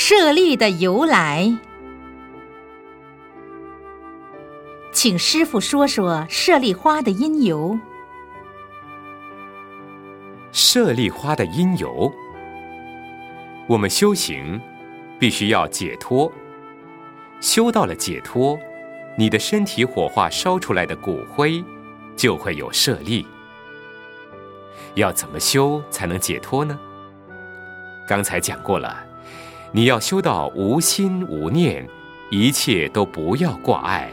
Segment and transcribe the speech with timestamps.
[0.00, 1.52] 舍利的由来，
[4.92, 7.76] 请师傅说说舍利花的因由。
[10.52, 12.12] 舍利花的因由，
[13.66, 14.60] 我们修行
[15.18, 16.30] 必须要解脱，
[17.40, 18.56] 修到了解脱，
[19.16, 21.62] 你的身体火化烧出来的骨灰
[22.14, 23.26] 就会有舍利。
[24.94, 26.78] 要怎么修才能解脱呢？
[28.06, 29.04] 刚才讲过了，
[29.70, 31.86] 你要修到无心无念，
[32.30, 34.10] 一切都不要挂碍，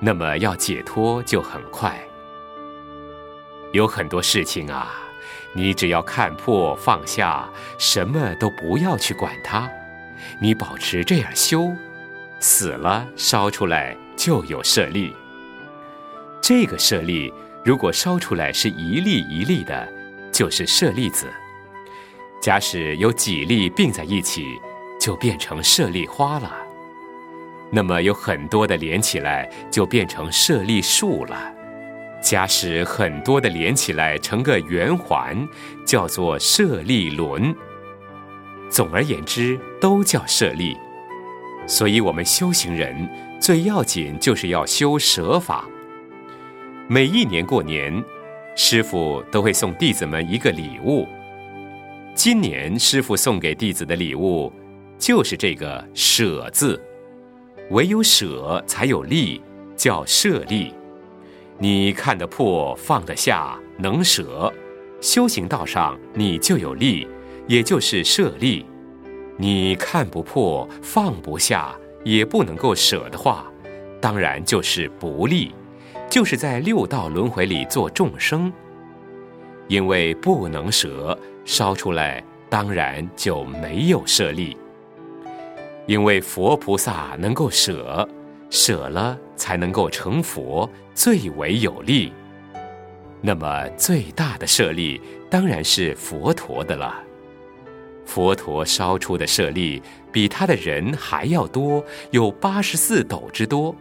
[0.00, 1.98] 那么要解脱就很快。
[3.72, 4.94] 有很多事情啊，
[5.52, 7.46] 你只要看破放下，
[7.76, 9.68] 什么都不要去管它，
[10.40, 11.70] 你保持这样修，
[12.40, 15.14] 死了烧出来就有舍利。
[16.40, 17.30] 这个舍利
[17.62, 19.86] 如果烧出来是一粒一粒的，
[20.32, 21.26] 就是舍利子。
[22.40, 24.46] 假使有几粒并在一起，
[25.06, 26.52] 就变成舍利花了。
[27.70, 31.54] 那么有很多的连起来，就变成舍利树了。
[32.20, 35.46] 假使很多的连起来成个圆环，
[35.86, 37.54] 叫做舍利轮。
[38.68, 40.76] 总而言之，都叫舍利。
[41.68, 43.08] 所以我们修行人
[43.40, 45.64] 最要紧就是要修舍法。
[46.88, 48.02] 每一年过年，
[48.56, 51.06] 师傅都会送弟子们一个礼物。
[52.12, 54.52] 今年师傅送给弟子的礼物，
[54.98, 56.80] 就是这个“舍”字。
[57.70, 59.40] 唯有舍才有利，
[59.76, 60.72] 叫舍利。
[61.58, 64.52] 你看得破，放得下，能舍，
[65.00, 67.08] 修行道上你就有利，
[67.46, 68.64] 也就是舍利。
[69.36, 71.74] 你看不破，放不下，
[72.04, 73.50] 也不能够舍的话，
[74.00, 75.52] 当然就是不利，
[76.08, 78.52] 就是在六道轮回里做众生。
[79.66, 84.56] 因为不能舍，烧出来当然就没有舍利。
[85.86, 88.06] 因为佛菩萨能够舍，
[88.50, 92.12] 舍了才能够成佛，最为有利。
[93.20, 97.02] 那么最大的舍利当然是佛陀的了。
[98.04, 99.82] 佛陀烧出的舍利
[100.12, 103.74] 比他的人还要多，有八十四斗之多。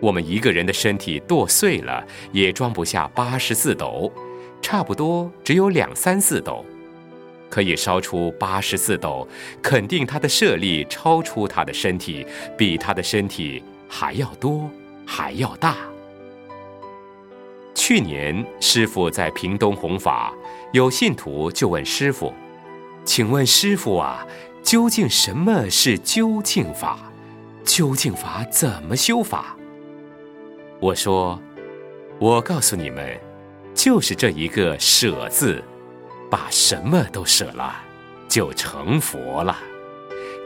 [0.00, 4.12] 我们一个人的身体剁碎了，也装不下八十四斗。
[4.60, 6.64] 差不多只有两三四斗，
[7.54, 9.28] 可以烧出八十四斗，
[9.62, 12.26] 肯定他的舍利超出他的身体，
[12.58, 14.68] 比他的身体还要多，
[15.06, 15.76] 还要大。
[17.72, 20.34] 去年师傅在屏东弘法，
[20.72, 22.34] 有信徒就问师傅
[23.06, 24.26] ：“请问师傅啊，
[24.60, 26.98] 究竟什么是究竟法？
[27.64, 29.56] 究竟法怎么修法？”
[30.82, 31.40] 我说
[32.18, 33.16] ：“我告诉你们。”
[33.76, 35.62] 就是这一个舍字，
[36.34, 37.76] 把什么都舍了，
[38.28, 39.56] 就成佛了。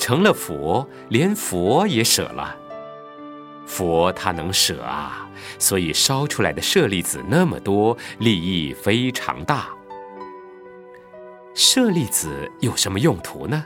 [0.00, 2.56] 成了佛，连佛也舍了。
[3.68, 5.30] 佛他能舍啊，
[5.60, 9.68] 所以烧出来的舍利子那么多，利益非常大。
[11.54, 13.64] 舍利子有什么用途呢？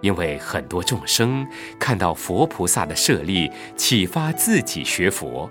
[0.00, 1.46] 因为很多众生
[1.78, 5.50] 看到佛菩萨的舍利，启发自己学佛。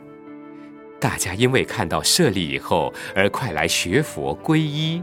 [1.00, 5.02] 大家因为看到舍利以后而快来学佛皈依，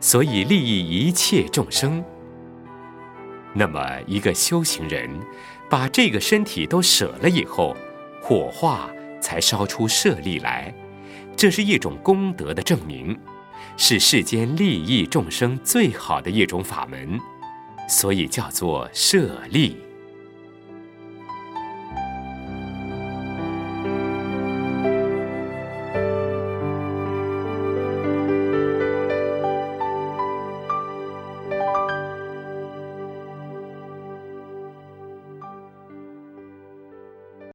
[0.00, 2.02] 所以利益一切众生。
[3.52, 5.10] 那么，一个修行人
[5.68, 7.76] 把这个身体都舍了以后，
[8.20, 8.88] 火化
[9.20, 10.72] 才烧出舍利来，
[11.36, 13.18] 这是一种功德的证明，
[13.76, 17.20] 是世间利益众生最好的一种法门，
[17.88, 19.76] 所以叫做舍利。